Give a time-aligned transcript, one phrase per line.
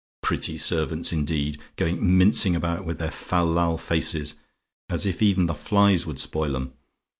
[0.23, 1.61] Pretty servants, indeed!
[1.75, 4.33] going mincing about with their fal lal faces,
[4.89, 6.73] as if even the flies would spoil 'em.